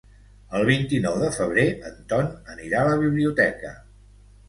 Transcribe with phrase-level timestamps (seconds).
[0.59, 3.79] El vint-i-nou de febrer en Ton anirà a la biblioteca.